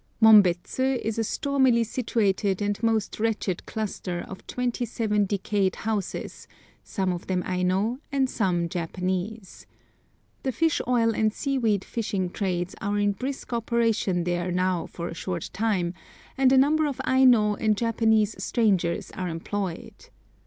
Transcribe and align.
Mombets 0.19 0.79
is 0.79 1.19
a 1.19 1.23
stormily 1.23 1.83
situated 1.83 2.59
and 2.59 2.81
most 2.81 3.19
wretched 3.19 3.63
cluster 3.67 4.19
of 4.27 4.47
twenty 4.47 4.83
seven 4.83 5.27
decayed 5.27 5.75
houses, 5.75 6.47
some 6.83 7.13
of 7.13 7.27
them 7.27 7.43
Aino, 7.45 7.99
and 8.11 8.27
some 8.27 8.67
Japanese. 8.67 9.67
The 10.41 10.51
fish 10.51 10.81
oil 10.87 11.11
and 11.13 11.31
seaweed 11.31 11.85
fishing 11.85 12.31
trades 12.31 12.73
are 12.81 12.97
in 12.97 13.11
brisk 13.11 13.53
operation 13.53 14.23
there 14.23 14.51
now 14.51 14.87
for 14.87 15.07
a 15.07 15.13
short 15.13 15.51
time, 15.53 15.93
and 16.35 16.51
a 16.51 16.57
number 16.57 16.87
of 16.87 16.99
Aino 17.05 17.53
and 17.53 17.77
Japanese 17.77 18.33
strangers 18.43 19.11
are 19.11 19.29
employed. 19.29 20.09